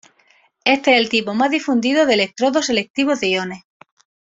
[0.65, 3.61] Este es el tipo más difundido de electrodo selectivo de iones.